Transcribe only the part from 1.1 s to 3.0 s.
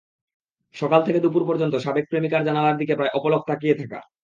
দুপুর পর্যন্ত সাবেক প্রেমিকার জানালার দিকে